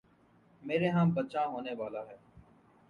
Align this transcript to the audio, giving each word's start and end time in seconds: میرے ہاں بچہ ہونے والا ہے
میرے 0.63 0.89
ہاں 0.89 1.05
بچہ 1.15 1.41
ہونے 1.51 1.73
والا 1.79 2.01
ہے 2.07 2.17